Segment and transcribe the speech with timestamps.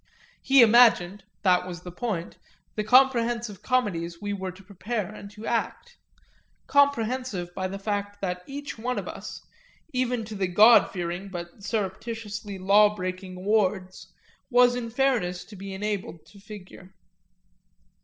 [0.41, 2.39] He imagined that was the point
[2.73, 5.95] the comprehensive comedies we were to prepare and to act;
[6.65, 9.39] comprehensive by the fact that each one of us,
[9.93, 14.07] even to the God fearing but surreptitiously law breaking Wards,
[14.49, 16.95] was in fairness to be enabled to figure.